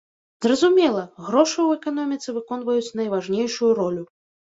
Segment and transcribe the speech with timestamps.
[0.43, 4.03] Зразумела, грошы ў эканоміцы выконваюць найважнейшую ролю.